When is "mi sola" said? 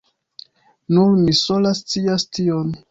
1.21-1.77